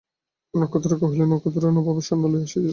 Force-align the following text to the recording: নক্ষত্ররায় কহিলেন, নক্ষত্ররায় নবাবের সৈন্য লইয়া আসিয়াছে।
নক্ষত্ররায় 0.53 1.01
কহিলেন, 1.03 1.27
নক্ষত্ররায় 1.31 1.75
নবাবের 1.77 2.05
সৈন্য 2.07 2.23
লইয়া 2.27 2.45
আসিয়াছে। 2.47 2.69